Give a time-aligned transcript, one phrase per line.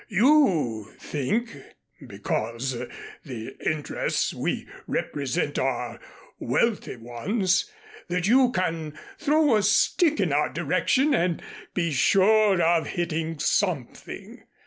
[0.07, 1.55] You think,
[2.07, 2.71] because
[3.23, 5.99] the interests we represent are
[6.39, 7.69] wealthy ones,
[8.07, 11.39] that you can throw a stick in our direction and
[11.75, 14.41] be sure of hitting something.